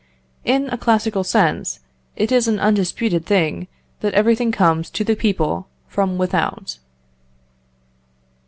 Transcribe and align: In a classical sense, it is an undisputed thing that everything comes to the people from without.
In 0.43 0.67
a 0.69 0.79
classical 0.79 1.23
sense, 1.23 1.79
it 2.15 2.31
is 2.31 2.47
an 2.47 2.59
undisputed 2.59 3.23
thing 3.23 3.67
that 3.99 4.15
everything 4.15 4.51
comes 4.51 4.89
to 4.89 5.03
the 5.03 5.15
people 5.15 5.67
from 5.87 6.17
without. 6.17 6.79